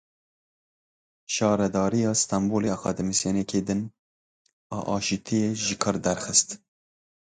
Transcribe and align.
Şaradariya 1.33 2.11
Stenbolê 2.21 2.69
akademîsyeneke 2.77 3.59
din 3.67 3.81
a 4.75 4.77
aşitiyê 4.95 5.49
ji 5.65 5.75
kar 5.81 5.95
derxist. 6.03 6.49